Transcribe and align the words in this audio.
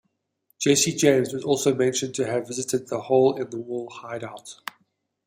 Jesse 0.57 0.95
James 0.97 1.31
was 1.31 1.43
also 1.43 1.75
mentioned 1.75 2.15
to 2.15 2.25
have 2.25 2.47
visited 2.47 2.87
the 2.87 3.01
Hole-in-the-Wall 3.01 3.87
hideout. 3.91 4.55